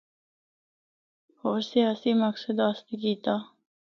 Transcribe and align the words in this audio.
ہور 1.41 1.59
سیاسی 1.71 2.11
مقصد 2.23 2.55
واسطے 2.65 2.95
کیتا۔ 3.01 3.35